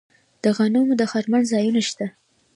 د 0.43 0.45
غنمو 0.57 0.93
د 0.97 1.03
خرمن 1.11 1.41
ځایونه 1.51 1.81
شته. 1.89 2.07